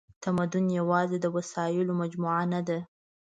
[0.23, 2.79] تمدن یواځې د وسایلو مجموعه نهده.